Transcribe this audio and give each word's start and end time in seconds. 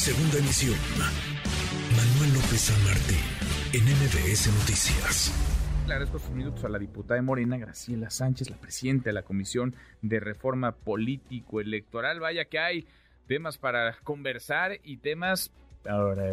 Segunda 0.00 0.38
emisión. 0.38 0.78
Manuel 1.94 2.32
López 2.32 2.58
San 2.58 2.80
en 3.74 3.84
MBS 3.84 4.46
Noticias. 4.46 5.30
Agradezco 5.84 6.18
sus 6.18 6.30
minutos 6.30 6.64
a 6.64 6.70
la 6.70 6.78
diputada 6.78 7.16
de 7.16 7.22
Morena, 7.22 7.58
Graciela 7.58 8.08
Sánchez, 8.08 8.48
la 8.48 8.56
presidenta 8.56 9.10
de 9.10 9.12
la 9.12 9.24
Comisión 9.24 9.76
de 10.00 10.18
Reforma 10.18 10.72
Político-Electoral. 10.72 12.18
Vaya 12.18 12.46
que 12.46 12.58
hay 12.58 12.86
temas 13.26 13.58
para 13.58 13.94
conversar 14.02 14.80
y 14.84 14.96
temas 14.96 15.52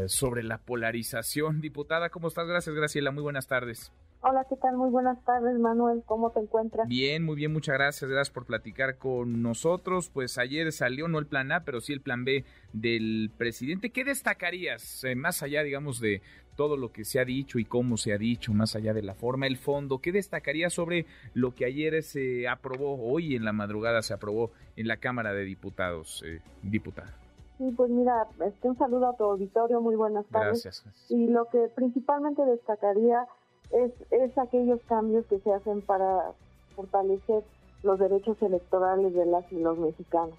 sobre 0.08 0.44
la 0.44 0.60
polarización. 0.60 1.60
Diputada, 1.60 2.10
¿cómo 2.10 2.30
estás? 2.30 2.48
Gracias, 2.48 2.74
Graciela. 2.74 3.12
Muy 3.12 3.24
buenas 3.24 3.48
tardes. 3.48 3.92
Hola, 4.30 4.46
¿qué 4.50 4.58
tal? 4.58 4.76
Muy 4.76 4.90
buenas 4.90 5.24
tardes, 5.24 5.58
Manuel. 5.58 6.04
¿Cómo 6.06 6.32
te 6.32 6.42
encuentras? 6.42 6.86
Bien, 6.90 7.24
muy 7.24 7.38
bien, 7.38 7.54
muchas 7.54 7.76
gracias. 7.76 8.12
Gracias 8.12 8.34
por 8.34 8.46
platicar 8.46 8.98
con 8.98 9.42
nosotros. 9.42 10.10
Pues 10.10 10.38
ayer 10.38 10.74
salió 10.74 11.08
no 11.08 11.18
el 11.18 11.28
plan 11.28 11.50
A, 11.54 11.64
pero 11.64 11.80
sí 11.80 11.94
el 11.94 12.02
plan 12.02 12.26
B 12.26 12.44
del 12.74 13.32
presidente. 13.38 13.90
¿Qué 13.90 14.04
destacarías, 14.04 15.06
eh, 15.06 15.16
más 15.16 15.44
allá, 15.44 15.64
digamos, 15.64 16.02
de 16.02 16.22
todo 16.58 16.76
lo 16.76 16.92
que 16.92 17.06
se 17.06 17.22
ha 17.22 17.26
dicho 17.26 17.58
y 17.58 17.64
cómo 17.64 17.96
se 17.96 18.12
ha 18.12 18.18
dicho, 18.18 18.52
más 18.54 18.76
allá 18.76 18.94
de 18.94 19.02
la 19.02 19.14
forma, 19.14 19.48
el 19.48 19.56
fondo? 19.56 20.00
¿Qué 20.00 20.12
destacarías 20.12 20.74
sobre 20.74 21.06
lo 21.34 21.56
que 21.56 21.64
ayer 21.64 22.04
se 22.04 22.50
aprobó, 22.50 23.02
hoy 23.10 23.34
en 23.34 23.46
la 23.46 23.54
madrugada 23.54 24.02
se 24.02 24.14
aprobó 24.14 24.52
en 24.76 24.90
la 24.90 24.98
Cámara 24.98 25.32
de 25.32 25.46
Diputados, 25.46 26.22
eh, 26.26 26.42
diputada? 26.64 27.16
Sí, 27.60 27.74
pues 27.78 27.90
mira, 27.90 28.28
este, 28.46 28.68
un 28.68 28.78
saludo 28.78 29.08
a 29.08 29.16
tu 29.16 29.24
auditorio, 29.24 29.80
muy 29.80 29.96
buenas 29.96 30.26
tardes. 30.26 30.64
Gracias. 30.64 30.84
gracias. 30.84 31.12
Y 31.12 31.28
lo 31.28 31.46
que 31.46 31.70
principalmente 31.74 32.44
destacaría 32.44 33.26
es, 33.72 33.92
es 34.12 34.38
aquellos 34.38 34.80
cambios 34.88 35.26
que 35.28 35.40
se 35.40 35.52
hacen 35.54 35.82
para 35.82 36.32
fortalecer 36.76 37.44
los 37.84 38.00
derechos 38.00 38.42
electorales 38.42 39.14
de 39.14 39.26
las 39.26 39.52
y 39.52 39.60
los 39.60 39.78
mexicanos. 39.78 40.36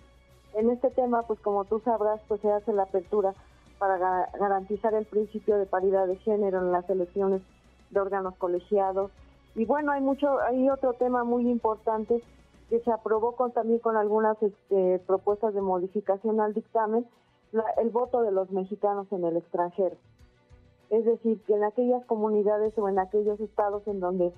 En 0.54 0.70
este 0.70 0.91
tema, 0.91 1.23
pues 1.23 1.38
como 1.41 1.64
tú 1.64 1.80
sabrás, 1.80 2.20
pues 2.28 2.41
se 2.41 2.51
hace 2.51 2.73
la 2.73 2.84
apertura 2.84 3.34
para 3.78 3.98
ga- 3.98 4.38
garantizar 4.38 4.95
el 4.95 5.04
principio 5.07 5.59
de 5.59 5.66
paridad 5.66 6.07
de 6.07 6.16
género 6.16 6.59
en 6.59 6.73
las 6.73 6.88
elecciones 6.90 7.43
de 7.90 8.01
órganos 8.01 8.35
colegiados. 8.37 9.10
Y 9.54 9.65
bueno, 9.66 9.92
hay 9.92 10.01
mucho, 10.01 10.38
hay 10.40 10.68
otro 10.70 10.95
tema 10.95 11.24
muy 11.24 11.48
importante 11.48 12.23
que 12.70 12.80
se 12.80 12.90
aprobó 12.92 13.32
con, 13.37 13.52
también 13.52 13.79
con 13.79 13.96
algunas 13.96 14.37
este, 14.42 14.98
propuestas 15.07 15.54
de 15.54 15.60
modificación 15.60 16.40
al 16.40 16.54
dictamen, 16.54 17.07
la- 17.52 17.70
el 17.79 17.90
voto 17.90 18.23
de 18.23 18.32
los 18.32 18.51
mexicanos 18.51 19.07
en 19.13 19.24
el 19.24 19.37
extranjero. 19.37 19.96
Es 20.91 21.05
decir, 21.05 21.41
que 21.47 21.55
en 21.55 21.65
aquellas 21.65 22.05
comunidades 22.07 22.77
o 22.79 22.89
en 22.89 22.99
aquellos 22.99 23.39
estados 23.41 23.87
en 23.87 24.01
donde 24.01 24.33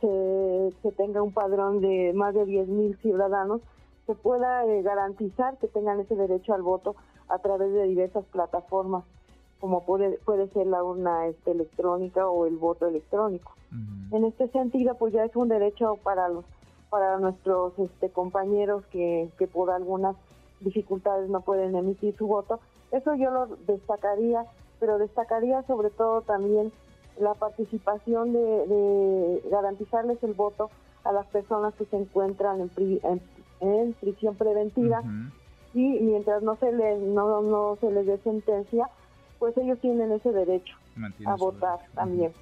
se, 0.00 0.72
se 0.82 0.92
tenga 0.92 1.22
un 1.22 1.32
padrón 1.32 1.80
de 1.80 2.12
más 2.14 2.34
de 2.34 2.44
10.000 2.44 3.00
ciudadanos, 3.00 3.60
se 4.06 4.14
pueda 4.14 4.64
eh, 4.66 4.82
garantizar 4.82 5.58
que 5.58 5.68
tengan 5.68 6.00
ese 6.00 6.16
derecho 6.16 6.54
al 6.54 6.62
voto 6.62 6.96
a 7.28 7.38
través 7.38 7.72
de 7.72 7.84
diversas 7.84 8.24
plataformas, 8.26 9.04
como 9.60 9.84
puede, 9.84 10.18
puede 10.24 10.48
ser 10.48 10.66
la 10.66 10.82
urna 10.82 11.26
este, 11.26 11.50
electrónica 11.50 12.28
o 12.28 12.46
el 12.46 12.56
voto 12.56 12.86
electrónico. 12.86 13.52
En 14.12 14.24
este 14.24 14.48
sentido, 14.48 14.94
pues 14.94 15.12
ya 15.12 15.24
es 15.24 15.36
un 15.36 15.48
derecho 15.48 15.98
para 16.02 16.28
los 16.28 16.44
para 16.88 17.18
nuestros 17.18 17.78
este, 17.78 18.08
compañeros 18.08 18.82
que, 18.86 19.30
que 19.38 19.46
por 19.46 19.70
algunas 19.70 20.16
dificultades 20.60 21.28
no 21.28 21.42
pueden 21.42 21.76
emitir 21.76 22.16
su 22.16 22.26
voto. 22.26 22.60
Eso 22.92 23.14
yo 23.14 23.30
lo 23.30 23.46
destacaría, 23.66 24.46
pero 24.80 24.98
destacaría 24.98 25.62
sobre 25.64 25.90
todo 25.90 26.22
también 26.22 26.72
la 27.20 27.34
participación 27.34 28.32
de, 28.32 28.40
de 28.40 29.42
garantizarles 29.50 30.22
el 30.22 30.34
voto 30.34 30.70
a 31.04 31.12
las 31.12 31.26
personas 31.26 31.74
que 31.74 31.84
se 31.86 31.96
encuentran 31.96 32.60
en, 32.60 32.68
pri- 32.68 33.00
en, 33.02 33.20
en 33.60 33.92
prisión 33.94 34.36
preventiva 34.36 35.02
y 35.74 35.98
mientras 36.00 36.42
no 36.42 36.56
se 36.56 36.72
les 36.72 37.00
no, 37.00 37.42
no 37.42 37.76
se 37.80 37.90
les 37.90 38.06
dé 38.06 38.18
sentencia, 38.18 38.88
pues 39.38 39.56
ellos 39.58 39.78
tienen 39.80 40.12
ese 40.12 40.32
derecho 40.32 40.74
Mantiene 40.96 41.32
a 41.32 41.36
votar 41.36 41.78
derecho. 41.78 41.94
también. 41.94 42.32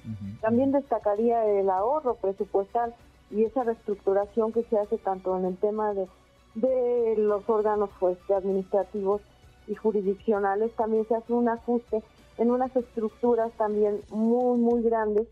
También 0.41 0.71
destacaría 0.71 1.45
el 1.45 1.69
ahorro 1.69 2.15
presupuestal 2.15 2.93
y 3.31 3.43
esa 3.43 3.63
reestructuración 3.63 4.53
que 4.53 4.63
se 4.63 4.77
hace 4.79 4.97
tanto 4.99 5.37
en 5.37 5.45
el 5.45 5.57
tema 5.57 5.93
de, 5.93 6.07
de 6.55 7.15
los 7.17 7.47
órganos 7.49 7.89
pues, 7.99 8.17
administrativos 8.29 9.21
y 9.67 9.75
jurisdiccionales. 9.75 10.71
También 10.75 11.05
se 11.07 11.15
hace 11.15 11.33
un 11.33 11.49
ajuste 11.49 12.01
en 12.37 12.51
unas 12.51 12.75
estructuras 12.75 13.51
también 13.53 14.01
muy, 14.09 14.57
muy 14.57 14.83
grandes 14.83 15.27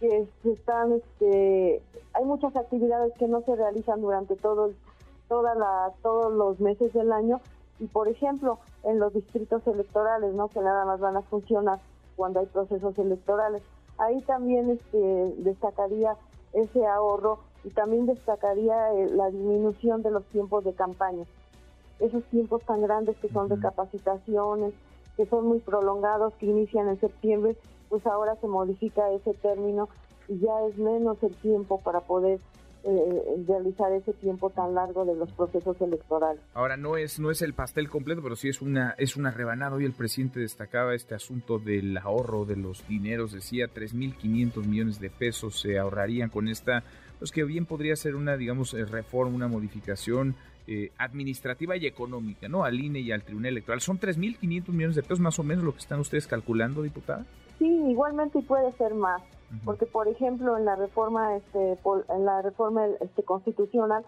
que 0.00 0.26
se 0.42 0.52
están, 0.52 0.92
este, 0.92 1.82
hay 2.12 2.24
muchas 2.24 2.54
actividades 2.56 3.12
que 3.18 3.28
no 3.28 3.42
se 3.42 3.56
realizan 3.56 4.00
durante 4.00 4.36
todo 4.36 4.70
toda 5.28 5.54
la, 5.54 5.92
todos 6.02 6.32
los 6.32 6.60
meses 6.60 6.92
del 6.92 7.12
año 7.12 7.40
y 7.78 7.86
por 7.86 8.08
ejemplo 8.08 8.58
en 8.82 8.98
los 8.98 9.12
distritos 9.14 9.66
electorales, 9.66 10.34
¿no? 10.34 10.48
Que 10.48 10.60
nada 10.60 10.84
más 10.84 11.00
van 11.00 11.16
a 11.16 11.22
funcionar 11.22 11.80
cuando 12.16 12.40
hay 12.40 12.46
procesos 12.46 12.96
electorales. 12.98 13.62
Ahí 13.98 14.20
también 14.22 14.70
este, 14.70 15.34
destacaría 15.38 16.16
ese 16.52 16.86
ahorro 16.86 17.38
y 17.64 17.70
también 17.70 18.06
destacaría 18.06 18.92
eh, 18.94 19.08
la 19.10 19.30
disminución 19.30 20.02
de 20.02 20.10
los 20.10 20.24
tiempos 20.26 20.64
de 20.64 20.74
campaña. 20.74 21.24
Esos 21.98 22.22
tiempos 22.24 22.62
tan 22.64 22.82
grandes 22.82 23.16
que 23.18 23.28
son 23.28 23.48
de 23.48 23.58
capacitaciones, 23.58 24.74
que 25.16 25.26
son 25.26 25.46
muy 25.46 25.60
prolongados, 25.60 26.34
que 26.34 26.46
inician 26.46 26.88
en 26.88 27.00
septiembre, 27.00 27.56
pues 27.88 28.06
ahora 28.06 28.36
se 28.40 28.48
modifica 28.48 29.10
ese 29.12 29.34
término 29.34 29.88
y 30.28 30.38
ya 30.38 30.66
es 30.68 30.76
menos 30.78 31.22
el 31.22 31.34
tiempo 31.36 31.80
para 31.80 32.00
poder 32.00 32.40
eh, 32.86 33.42
realizar 33.48 33.90
ese 33.92 34.12
tiempo 34.12 34.50
tan 34.50 34.74
largo 34.74 35.06
de 35.06 35.14
los 35.14 35.32
procesos 35.32 35.80
electorales. 35.80 36.42
Ahora 36.52 36.76
no 36.76 36.98
es 36.98 37.18
no 37.18 37.30
es 37.30 37.40
el 37.40 37.54
pastel 37.54 37.88
completo, 37.88 38.20
pero 38.22 38.36
sí 38.36 38.50
es 38.50 38.60
una 38.60 38.94
es 38.98 39.16
una 39.16 39.30
rebanada. 39.30 39.76
Hoy 39.76 39.86
el 39.86 39.94
presidente 39.94 40.40
destacaba 40.40 40.94
este 40.94 41.14
asunto 41.14 41.58
del 41.58 41.96
ahorro 41.96 42.44
de 42.44 42.56
los 42.56 42.86
dineros, 42.86 43.32
decía 43.32 43.68
3.500 43.72 44.66
millones 44.66 45.00
de 45.00 45.08
pesos 45.08 45.60
se 45.60 45.78
ahorrarían 45.78 46.28
con 46.28 46.46
esta, 46.46 46.84
pues 47.18 47.30
que 47.30 47.44
bien 47.44 47.64
podría 47.64 47.96
ser 47.96 48.16
una 48.16 48.36
digamos 48.36 48.74
eh, 48.74 48.84
reforma, 48.84 49.34
una 49.34 49.48
modificación 49.48 50.34
eh, 50.66 50.92
administrativa 50.98 51.76
y 51.76 51.86
económica, 51.86 52.48
¿no? 52.48 52.64
Al 52.64 52.80
INE 52.80 53.00
y 53.00 53.12
al 53.12 53.22
Tribunal 53.22 53.52
Electoral. 53.52 53.80
Son 53.80 54.00
3.500 54.00 54.68
millones 54.68 54.96
de 54.96 55.02
pesos 55.02 55.20
más 55.20 55.38
o 55.38 55.42
menos 55.42 55.62
lo 55.62 55.72
que 55.72 55.80
están 55.80 56.00
ustedes 56.00 56.26
calculando, 56.26 56.82
diputada. 56.82 57.26
Sí, 57.58 57.66
igualmente 57.66 58.40
puede 58.42 58.72
ser 58.72 58.94
más. 58.94 59.22
Porque 59.64 59.86
por 59.86 60.08
ejemplo 60.08 60.56
en 60.56 60.64
la 60.64 60.74
reforma 60.74 61.36
este 61.36 61.78
en 62.08 62.24
la 62.24 62.42
reforma 62.42 62.86
este 63.00 63.22
constitucional 63.22 64.04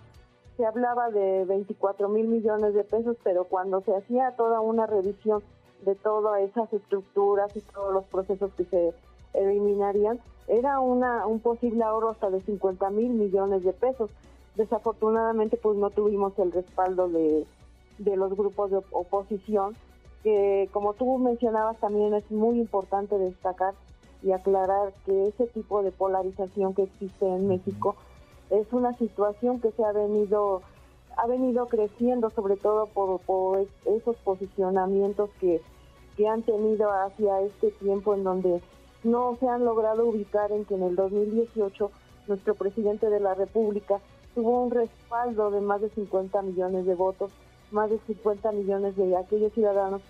se 0.57 0.65
hablaba 0.65 1.11
de 1.11 1.45
24 1.45 2.09
mil 2.09 2.27
millones 2.27 2.75
de 2.75 2.83
pesos 2.83 3.17
pero 3.23 3.45
cuando 3.45 3.81
se 3.83 3.95
hacía 3.95 4.33
toda 4.33 4.61
una 4.61 4.87
revisión 4.87 5.43
de 5.85 5.95
todas 5.95 6.41
esas 6.43 6.73
estructuras 6.73 7.55
y 7.57 7.61
todos 7.61 7.93
los 7.93 8.05
procesos 8.07 8.51
que 8.55 8.65
se 8.65 8.93
eliminarían 9.35 10.19
era 10.49 10.81
una 10.81 11.27
un 11.27 11.41
posible 11.41 11.85
ahorro 11.85 12.11
hasta 12.11 12.31
de 12.31 12.41
50 12.41 12.91
mil 12.91 13.11
millones 13.11 13.63
de 13.63 13.73
pesos 13.73 14.11
desafortunadamente 14.57 15.57
pues 15.57 15.77
no 15.77 15.91
tuvimos 15.91 16.39
el 16.39 16.53
respaldo 16.53 17.09
de, 17.09 17.47
de 17.99 18.17
los 18.17 18.35
grupos 18.37 18.71
de 18.71 18.79
op- 18.79 18.87
oposición 18.93 19.77
que 20.23 20.69
como 20.73 20.95
tú 20.95 21.19
mencionabas 21.19 21.79
también 21.79 22.15
es 22.15 22.29
muy 22.31 22.59
importante 22.59 23.17
destacar 23.19 23.75
y 24.23 24.33
aclarar 24.33 24.93
que 25.05 25.29
ese 25.29 25.47
tipo 25.49 25.83
de 25.83 25.93
polarización 25.93 26.75
que 26.75 26.85
existe 26.85 27.27
en 27.27 27.47
México 27.49 27.97
es 28.51 28.67
una 28.73 28.97
situación 28.97 29.61
que 29.61 29.71
se 29.73 29.85
ha 29.85 29.93
venido 29.93 30.63
ha 31.19 31.27
venido 31.27 31.67
creciendo 31.69 32.31
sobre 32.31 32.57
todo 32.57 32.87
por, 32.87 33.21
por 33.21 33.61
es- 33.61 33.69
esos 33.87 34.17
posicionamientos 34.17 35.31
que, 35.41 35.61
que 36.17 36.29
han 36.29 36.43
tenido 36.43 36.91
hacia 36.93 37.41
este 37.43 37.71
tiempo 37.73 38.15
en 38.15 38.25
donde 38.25 38.61
no 39.05 39.37
se 39.39 39.49
han 39.49 39.65
logrado 39.65 40.07
ubicar 40.07 40.51
en 40.53 40.65
que 40.65 40.75
en 40.75 40.83
el 40.83 40.97
2018 40.97 41.91
nuestro 42.27 42.55
presidente 42.55 43.09
de 43.09 43.21
la 43.21 43.35
República 43.35 44.01
tuvo 44.37 44.65
un 44.65 44.71
respaldo 44.71 45.51
de 45.51 45.63
más 45.63 45.81
de 45.81 45.89
50 45.89 46.43
millones 46.43 46.85
de 46.85 46.95
votos, 46.95 47.33
más 47.71 47.89
de 47.89 47.99
50 48.07 48.53
millones 48.53 48.95
de 48.95 49.17
aquellos 49.17 49.51
ciudadanos 49.55 50.03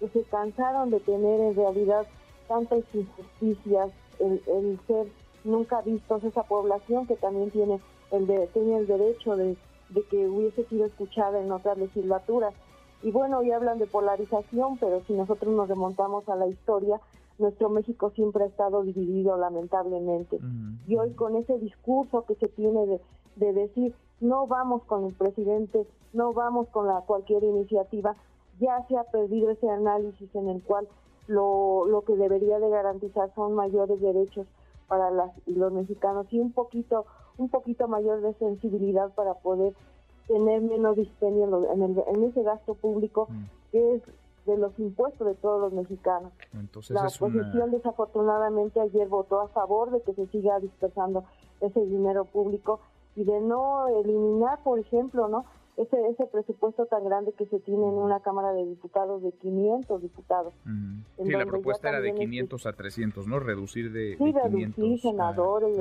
que 0.00 0.08
se 0.08 0.22
cansaron 0.22 0.90
de 0.90 1.00
tener 1.00 1.38
en 1.38 1.54
realidad 1.54 2.06
tantas 2.48 2.82
injusticias, 2.94 3.90
el, 4.20 4.42
el 4.46 4.80
ser 4.86 5.06
nunca 5.44 5.82
vistos, 5.82 6.24
esa 6.24 6.44
población 6.44 7.06
que 7.06 7.16
también 7.16 7.50
tiene 7.50 7.78
el, 8.10 8.26
de, 8.26 8.46
tiene 8.54 8.78
el 8.78 8.86
derecho 8.86 9.36
de, 9.36 9.54
de 9.90 10.02
que 10.10 10.26
hubiese 10.28 10.64
sido 10.64 10.86
escuchada 10.86 11.38
en 11.38 11.52
otras 11.52 11.76
legislaturas. 11.76 12.54
Y 13.02 13.10
bueno, 13.10 13.40
hoy 13.40 13.50
hablan 13.50 13.78
de 13.78 13.86
polarización, 13.86 14.78
pero 14.78 15.02
si 15.06 15.12
nosotros 15.12 15.54
nos 15.54 15.68
remontamos 15.68 16.26
a 16.30 16.36
la 16.36 16.46
historia, 16.46 16.98
nuestro 17.38 17.68
México 17.68 18.10
siempre 18.14 18.44
ha 18.44 18.46
estado 18.46 18.82
dividido 18.82 19.36
lamentablemente. 19.36 20.38
Y 20.86 20.96
hoy 20.96 21.10
con 21.10 21.36
ese 21.36 21.58
discurso 21.58 22.24
que 22.24 22.34
se 22.36 22.48
tiene 22.48 22.86
de, 22.86 23.00
de 23.36 23.52
decir, 23.52 23.94
no 24.20 24.46
vamos 24.46 24.82
con 24.84 25.04
el 25.06 25.12
presidente, 25.14 25.86
no 26.12 26.32
vamos 26.32 26.68
con 26.68 26.86
la 26.86 27.00
cualquier 27.02 27.42
iniciativa, 27.44 28.14
ya 28.60 28.86
se 28.88 28.96
ha 28.96 29.04
perdido 29.04 29.50
ese 29.50 29.68
análisis 29.68 30.32
en 30.34 30.48
el 30.48 30.62
cual 30.62 30.86
lo, 31.26 31.86
lo 31.86 32.02
que 32.02 32.16
debería 32.16 32.58
de 32.58 32.68
garantizar 32.70 33.32
son 33.34 33.54
mayores 33.54 34.00
derechos 34.00 34.46
para 34.88 35.10
las, 35.10 35.32
los 35.46 35.72
mexicanos 35.72 36.26
y 36.30 36.38
un 36.40 36.52
poquito 36.52 37.06
un 37.36 37.48
poquito 37.48 37.88
mayor 37.88 38.20
de 38.20 38.32
sensibilidad 38.34 39.10
para 39.14 39.34
poder 39.34 39.74
tener 40.28 40.62
menos 40.62 40.94
dispendio 40.96 41.68
en, 41.72 41.82
el- 41.82 42.04
en 42.06 42.22
ese 42.24 42.42
gasto 42.44 42.74
público 42.74 43.26
Mm. 43.28 43.44
que 43.72 43.94
es 43.96 44.02
de 44.46 44.56
los 44.58 44.78
impuestos 44.78 45.26
de 45.26 45.34
todos 45.34 45.60
los 45.60 45.72
mexicanos. 45.72 46.30
Entonces 46.52 46.90
la 46.94 47.00
oposición 47.26 47.70
desafortunadamente 47.72 48.78
ayer 48.80 49.08
votó 49.08 49.40
a 49.40 49.48
favor 49.48 49.90
de 49.90 50.00
que 50.02 50.12
se 50.14 50.26
siga 50.28 50.60
dispersando 50.60 51.24
ese 51.60 51.84
dinero 51.86 52.24
público 52.26 52.78
y 53.16 53.24
de 53.24 53.40
no 53.40 53.88
eliminar, 53.88 54.62
por 54.62 54.78
ejemplo, 54.78 55.28
¿no? 55.28 55.44
ese, 55.76 55.96
ese 56.08 56.26
presupuesto 56.26 56.86
tan 56.86 57.04
grande 57.04 57.32
que 57.32 57.46
se 57.46 57.58
tiene 57.60 57.82
en 57.82 57.94
una 57.94 58.20
Cámara 58.20 58.52
de 58.52 58.64
Diputados 58.64 59.22
de 59.22 59.32
500 59.32 60.02
diputados. 60.02 60.54
Sí, 61.22 61.30
la 61.30 61.46
propuesta 61.46 61.88
era 61.88 62.00
de 62.00 62.14
500 62.14 62.66
a 62.66 62.72
300, 62.72 63.26
¿no? 63.26 63.40
Reducir 63.40 63.92
de, 63.92 64.16
sí, 64.16 64.32
reducir 64.32 65.00
senadores, 65.00 65.76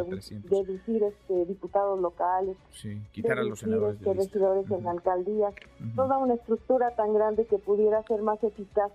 reducir 0.50 1.03
este, 1.03 1.45
diputados 1.45 2.00
locales, 2.00 2.57
sí, 2.71 3.01
quitar 3.12 3.39
a 3.39 3.44
los 3.44 3.59
senadores 3.59 3.97
este, 3.97 4.13
regidores 4.13 4.69
en 4.71 4.88
alcaldías, 4.88 5.53
toda 5.95 6.18
una 6.18 6.35
estructura 6.35 6.95
tan 6.95 7.13
grande 7.13 7.45
que 7.45 7.59
pudiera 7.59 8.01
ser 8.03 8.21
más 8.21 8.44
eficaz 8.44 8.91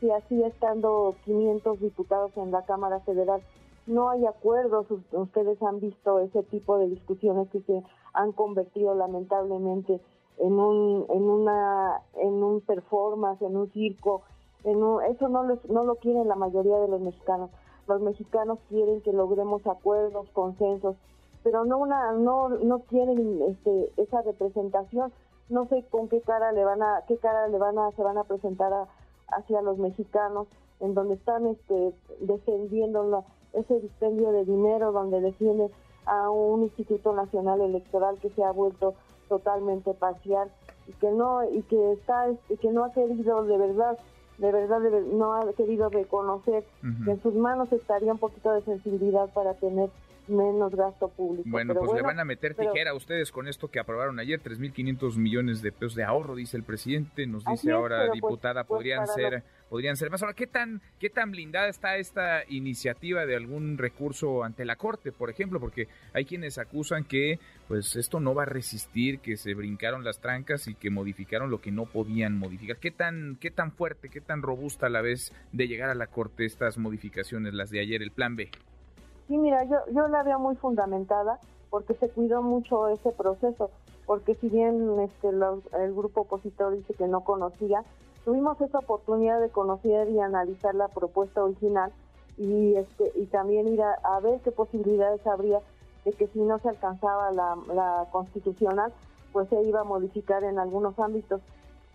si 0.00 0.10
así 0.10 0.42
estando 0.42 1.14
500 1.26 1.78
diputados 1.78 2.34
en 2.36 2.50
la 2.50 2.64
Cámara 2.64 3.00
Federal 3.00 3.42
no 3.90 4.08
hay 4.08 4.24
acuerdos. 4.26 4.86
Ustedes 5.12 5.62
han 5.62 5.80
visto 5.80 6.20
ese 6.20 6.42
tipo 6.44 6.78
de 6.78 6.88
discusiones 6.88 7.48
que 7.50 7.60
se 7.62 7.82
han 8.14 8.32
convertido 8.32 8.94
lamentablemente 8.94 10.00
en 10.38 10.52
un 10.58 11.06
en 11.10 11.22
una 11.22 12.00
en 12.14 12.42
un 12.42 12.60
performance, 12.62 13.42
en 13.42 13.56
un 13.56 13.70
circo, 13.72 14.22
en 14.64 14.78
eso 15.10 15.28
no 15.28 15.42
lo, 15.44 15.58
no 15.68 15.84
lo 15.84 15.96
quieren 15.96 16.28
la 16.28 16.36
mayoría 16.36 16.78
de 16.78 16.88
los 16.88 17.00
mexicanos. 17.00 17.50
Los 17.86 18.00
mexicanos 18.00 18.58
quieren 18.68 19.00
que 19.02 19.12
logremos 19.12 19.66
acuerdos, 19.66 20.28
consensos, 20.32 20.96
pero 21.42 21.64
no 21.64 21.78
una 21.78 22.12
no 22.12 22.48
no 22.48 22.80
quieren 22.80 23.42
este 23.42 23.92
esa 23.96 24.22
representación. 24.22 25.12
No 25.48 25.66
sé 25.66 25.84
con 25.90 26.08
qué 26.08 26.20
cara 26.20 26.52
le 26.52 26.64
van 26.64 26.82
a 26.82 27.02
qué 27.08 27.16
cara 27.16 27.48
le 27.48 27.58
van 27.58 27.78
a 27.78 27.90
se 27.92 28.02
van 28.02 28.18
a 28.18 28.24
presentar 28.24 28.72
hacia 29.32 29.62
los 29.62 29.78
mexicanos 29.78 30.48
en 30.80 30.94
donde 30.94 31.14
están 31.14 31.46
este 31.46 31.94
defendiendo 32.20 33.24
ese 33.52 33.80
dispendio 33.80 34.32
de 34.32 34.44
dinero 34.44 34.92
donde 34.92 35.20
defienden 35.20 35.70
a 36.06 36.30
un 36.30 36.62
Instituto 36.62 37.12
Nacional 37.12 37.60
Electoral 37.60 38.18
que 38.18 38.30
se 38.30 38.42
ha 38.42 38.52
vuelto 38.52 38.94
totalmente 39.28 39.94
parcial 39.94 40.50
y 40.88 40.92
que 40.92 41.10
no 41.10 41.44
y 41.44 41.62
que 41.62 41.92
está 41.92 42.30
y 42.48 42.56
que 42.56 42.70
no 42.70 42.84
ha 42.84 42.92
querido 42.92 43.44
de 43.44 43.58
verdad 43.58 43.98
de 44.38 44.52
verdad 44.52 44.80
no 45.12 45.34
ha 45.34 45.52
querido 45.52 45.90
reconocer 45.90 46.64
que 47.04 47.10
en 47.10 47.22
sus 47.22 47.34
manos 47.34 47.70
estaría 47.72 48.12
un 48.12 48.18
poquito 48.18 48.50
de 48.52 48.62
sensibilidad 48.62 49.28
para 49.34 49.54
tener 49.54 49.90
menos 50.30 50.74
gasto 50.74 51.08
público. 51.08 51.48
Bueno, 51.48 51.74
pues 51.74 51.92
le 51.92 52.02
van 52.02 52.18
a 52.20 52.24
meter 52.24 52.54
tijera 52.54 52.92
a 52.92 52.94
ustedes 52.94 53.30
con 53.30 53.48
esto 53.48 53.68
que 53.68 53.80
aprobaron 53.80 54.18
ayer, 54.18 54.42
3.500 54.42 55.16
millones 55.16 55.62
de 55.62 55.72
pesos 55.72 55.94
de 55.94 56.04
ahorro, 56.04 56.34
dice 56.34 56.56
el 56.56 56.62
presidente, 56.62 57.26
nos 57.26 57.44
dice 57.44 57.72
ahora 57.72 58.06
pues, 58.06 58.12
diputada, 58.12 58.64
pues, 58.64 58.78
podrían 58.78 59.06
ser 59.06 59.42
podrían 59.70 59.96
ser 59.96 60.10
más. 60.10 60.22
Ahora, 60.22 60.34
¿qué 60.34 60.46
tan 60.46 60.82
qué 60.98 61.08
tan 61.08 61.30
blindada 61.30 61.68
está 61.68 61.96
esta 61.96 62.42
iniciativa 62.48 63.24
de 63.24 63.36
algún 63.36 63.78
recurso 63.78 64.44
ante 64.44 64.64
la 64.64 64.76
Corte, 64.76 65.12
por 65.12 65.30
ejemplo? 65.30 65.60
Porque 65.60 65.88
hay 66.12 66.24
quienes 66.24 66.58
acusan 66.58 67.04
que 67.04 67.38
pues 67.68 67.94
esto 67.96 68.20
no 68.20 68.34
va 68.34 68.42
a 68.42 68.46
resistir, 68.46 69.20
que 69.20 69.36
se 69.36 69.54
brincaron 69.54 70.04
las 70.04 70.20
trancas 70.20 70.66
y 70.66 70.74
que 70.74 70.90
modificaron 70.90 71.50
lo 71.50 71.60
que 71.60 71.70
no 71.70 71.86
podían 71.86 72.36
modificar. 72.36 72.78
¿Qué 72.78 72.90
tan 72.90 73.36
qué 73.40 73.50
tan 73.50 73.72
fuerte, 73.72 74.10
qué 74.10 74.20
tan 74.20 74.42
robusta 74.42 74.86
a 74.86 74.90
la 74.90 75.00
vez 75.00 75.32
de 75.52 75.68
llegar 75.68 75.88
a 75.88 75.94
la 75.94 76.08
Corte 76.08 76.44
estas 76.44 76.76
modificaciones, 76.76 77.54
las 77.54 77.70
de 77.70 77.80
ayer, 77.80 78.02
el 78.02 78.10
plan 78.10 78.36
B? 78.36 78.50
Sí, 79.30 79.38
mira, 79.38 79.62
yo, 79.62 79.76
yo 79.92 80.08
la 80.08 80.24
veo 80.24 80.40
muy 80.40 80.56
fundamentada 80.56 81.38
porque 81.70 81.94
se 81.94 82.08
cuidó 82.08 82.42
mucho 82.42 82.88
ese 82.88 83.12
proceso, 83.12 83.70
porque 84.04 84.34
si 84.34 84.48
bien 84.48 84.98
este, 84.98 85.28
el 85.28 85.94
grupo 85.94 86.22
opositor 86.22 86.72
dice 86.76 86.94
que 86.94 87.06
no 87.06 87.20
conocía, 87.20 87.84
tuvimos 88.24 88.60
esa 88.60 88.80
oportunidad 88.80 89.40
de 89.40 89.50
conocer 89.50 90.10
y 90.10 90.18
analizar 90.18 90.74
la 90.74 90.88
propuesta 90.88 91.44
original 91.44 91.92
y 92.38 92.74
este 92.74 93.12
y 93.14 93.26
también 93.26 93.68
ir 93.68 93.80
a, 93.82 94.18
ver 94.18 94.40
qué 94.40 94.50
posibilidades 94.50 95.24
habría 95.24 95.60
de 96.04 96.12
que 96.12 96.26
si 96.26 96.40
no 96.40 96.58
se 96.58 96.70
alcanzaba 96.70 97.30
la, 97.30 98.08
constitucional, 98.10 98.92
pues 99.32 99.48
se 99.48 99.62
iba 99.62 99.82
a 99.82 99.84
modificar 99.84 100.42
en 100.42 100.58
algunos 100.58 100.98
ámbitos. 100.98 101.40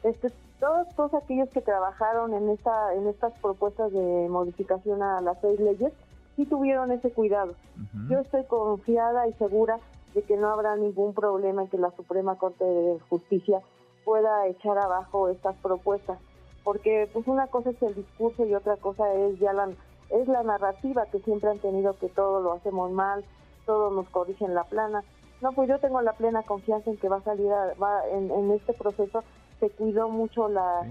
Este, 0.03 0.31
todos, 0.61 0.87
todos 0.95 1.13
aquellos 1.13 1.49
que 1.49 1.59
trabajaron 1.59 2.33
en 2.33 2.47
esta 2.47 2.93
en 2.93 3.07
estas 3.07 3.33
propuestas 3.41 3.91
de 3.91 4.29
modificación 4.29 5.03
a 5.03 5.19
las 5.19 5.37
seis 5.41 5.59
leyes 5.59 5.91
sí 6.35 6.45
tuvieron 6.45 6.91
ese 6.91 7.11
cuidado. 7.11 7.53
Yo 8.09 8.19
estoy 8.19 8.43
confiada 8.45 9.27
y 9.27 9.33
segura 9.33 9.79
de 10.13 10.21
que 10.23 10.37
no 10.37 10.49
habrá 10.49 10.75
ningún 10.75 11.13
problema 11.13 11.63
en 11.63 11.69
que 11.69 11.77
la 11.77 11.91
Suprema 11.91 12.37
Corte 12.37 12.63
de 12.63 12.99
Justicia 13.09 13.59
pueda 14.03 14.47
echar 14.47 14.77
abajo 14.77 15.29
estas 15.29 15.55
propuestas, 15.57 16.19
porque 16.63 17.09
pues 17.11 17.27
una 17.27 17.47
cosa 17.47 17.71
es 17.71 17.81
el 17.81 17.95
discurso 17.95 18.45
y 18.45 18.53
otra 18.53 18.77
cosa 18.77 19.13
es 19.13 19.39
ya 19.39 19.53
la 19.53 19.69
es 20.09 20.27
la 20.27 20.43
narrativa 20.43 21.05
que 21.07 21.19
siempre 21.19 21.49
han 21.49 21.57
tenido 21.59 21.97
que 21.97 22.09
todo 22.09 22.39
lo 22.39 22.53
hacemos 22.53 22.91
mal, 22.91 23.25
todos 23.65 23.91
nos 23.91 24.07
corrigen 24.09 24.53
la 24.53 24.63
plana. 24.63 25.03
No, 25.41 25.51
pues 25.51 25.67
yo 25.67 25.79
tengo 25.79 25.99
la 26.01 26.13
plena 26.13 26.43
confianza 26.43 26.91
en 26.91 26.97
que 26.97 27.09
va 27.09 27.17
a 27.17 27.23
salir, 27.23 27.47
va 27.81 28.07
en, 28.11 28.29
en 28.31 28.51
este 28.51 28.73
proceso 28.73 29.23
se 29.59 29.69
cuidó 29.69 30.09
mucho 30.09 30.47
la, 30.47 30.85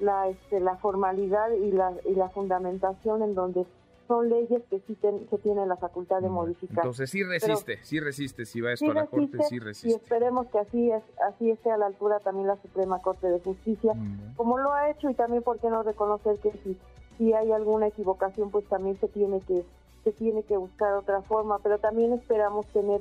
la, 0.00 0.28
este, 0.28 0.60
la 0.60 0.76
formalidad 0.76 1.50
y 1.52 1.70
la, 1.70 1.92
y 2.04 2.14
la 2.14 2.28
fundamentación 2.30 3.22
en 3.22 3.34
donde 3.34 3.66
son 4.06 4.28
leyes 4.28 4.62
que 4.70 4.80
sí 4.80 4.96
se 5.00 5.38
tienen 5.38 5.68
la 5.68 5.76
facultad 5.76 6.20
de 6.20 6.28
modificar. 6.28 6.78
Entonces 6.78 7.10
sí 7.10 7.22
resiste, 7.22 7.78
sí 7.82 8.00
resiste, 8.00 8.44
si 8.44 8.60
va 8.60 8.72
esto 8.72 8.90
a 8.90 8.94
la 8.94 9.06
Corte, 9.06 9.38
sí 9.48 9.58
resiste. 9.58 9.88
Y 9.88 9.94
esperemos 9.94 10.46
que 10.48 10.58
así 10.58 10.90
es, 10.90 11.02
así 11.28 11.50
esté 11.50 11.70
a 11.70 11.76
la 11.76 11.86
altura 11.86 12.20
también 12.20 12.46
la 12.46 12.56
Suprema 12.56 13.00
Corte 13.00 13.28
de 13.28 13.40
Justicia, 13.40 13.92
como 14.36 14.58
lo 14.58 14.72
ha 14.72 14.90
hecho 14.90 15.10
y 15.10 15.14
también 15.14 15.42
por 15.42 15.58
qué 15.58 15.68
no 15.68 15.82
reconocer 15.82 16.38
que 16.38 16.52
si, 16.64 16.78
si 17.18 17.32
hay 17.32 17.52
alguna 17.52 17.88
equivocación, 17.88 18.50
pues 18.50 18.64
también 18.66 18.98
se 19.00 19.08
tiene 19.08 19.40
que 19.40 19.64
se 20.04 20.12
tiene 20.12 20.44
que 20.44 20.56
buscar 20.56 20.92
otra 20.92 21.20
forma, 21.22 21.58
pero 21.58 21.78
también 21.78 22.12
esperamos 22.12 22.64
tener 22.66 23.00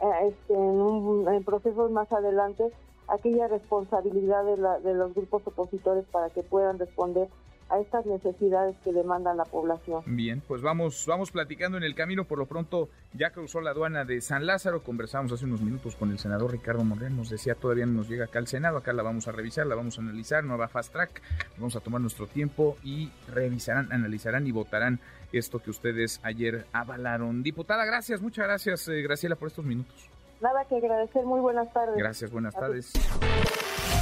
eh, 0.00 0.28
este, 0.28 0.54
en, 0.54 1.28
en 1.28 1.44
procesos 1.44 1.90
más 1.90 2.10
adelante 2.10 2.72
aquella 3.08 3.48
responsabilidad 3.48 4.44
de, 4.44 4.56
la, 4.56 4.78
de 4.80 4.94
los 4.94 5.14
grupos 5.14 5.46
opositores 5.46 6.04
para 6.06 6.30
que 6.30 6.42
puedan 6.42 6.78
responder 6.78 7.28
a 7.70 7.78
estas 7.80 8.06
necesidades 8.06 8.76
que 8.84 8.92
demanda 8.92 9.34
la 9.34 9.44
población. 9.44 10.02
Bien, 10.06 10.42
pues 10.46 10.62
vamos, 10.62 11.04
vamos 11.06 11.30
platicando 11.30 11.76
en 11.76 11.84
el 11.84 11.94
camino. 11.94 12.24
Por 12.24 12.38
lo 12.38 12.46
pronto 12.46 12.88
ya 13.12 13.30
cruzó 13.30 13.60
la 13.60 13.70
aduana 13.70 14.04
de 14.04 14.20
San 14.20 14.46
Lázaro. 14.46 14.82
Conversamos 14.82 15.32
hace 15.32 15.44
unos 15.44 15.60
minutos 15.60 15.96
con 15.96 16.10
el 16.10 16.18
senador 16.18 16.52
Ricardo 16.52 16.84
Monreal. 16.84 17.16
Nos 17.16 17.30
decía 17.30 17.54
todavía 17.54 17.86
no 17.86 17.92
nos 17.92 18.08
llega 18.08 18.26
acá 18.26 18.38
al 18.38 18.46
Senado. 18.46 18.78
Acá 18.78 18.92
la 18.92 19.02
vamos 19.02 19.28
a 19.28 19.32
revisar, 19.32 19.66
la 19.66 19.74
vamos 19.74 19.98
a 19.98 20.00
analizar. 20.00 20.44
Nueva 20.44 20.68
fast 20.68 20.92
track. 20.92 21.22
Vamos 21.56 21.76
a 21.76 21.80
tomar 21.80 22.00
nuestro 22.00 22.26
tiempo 22.26 22.76
y 22.82 23.10
revisarán, 23.28 23.92
analizarán 23.92 24.46
y 24.46 24.52
votarán 24.52 25.00
esto 25.32 25.58
que 25.58 25.70
ustedes 25.70 26.20
ayer 26.22 26.66
avalaron. 26.72 27.42
Diputada, 27.42 27.84
gracias, 27.84 28.20
muchas 28.20 28.46
gracias, 28.46 28.88
eh, 28.88 29.02
Graciela, 29.02 29.36
por 29.36 29.48
estos 29.48 29.64
minutos. 29.64 30.08
Nada 30.40 30.64
que 30.64 30.76
agradecer. 30.76 31.24
Muy 31.24 31.40
buenas 31.40 31.72
tardes. 31.72 31.96
Gracias, 31.96 32.30
buenas 32.30 32.54
tardes. 32.54 32.92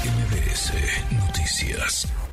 MBS 0.05 0.73
Noticias. 1.13 2.26